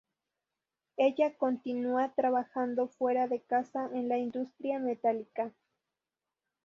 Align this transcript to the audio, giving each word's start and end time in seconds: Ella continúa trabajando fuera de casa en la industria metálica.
Ella 0.97 1.37
continúa 1.37 2.11
trabajando 2.15 2.87
fuera 2.87 3.27
de 3.27 3.39
casa 3.43 3.87
en 3.93 4.09
la 4.09 4.17
industria 4.17 4.79
metálica. 4.79 5.51